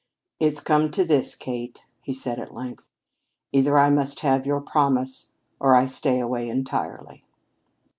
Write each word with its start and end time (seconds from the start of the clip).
"It's 0.39 0.61
come 0.61 0.89
to 0.93 1.05
this, 1.05 1.35
Kate," 1.35 1.85
he 2.01 2.11
said 2.11 2.39
at 2.39 2.55
length. 2.55 2.89
"Either 3.51 3.77
I 3.77 3.91
must 3.91 4.21
have 4.21 4.47
your 4.47 4.59
promise 4.59 5.31
or 5.59 5.75
I 5.75 5.85
stay 5.85 6.19
away 6.19 6.49
entirely." 6.49 7.23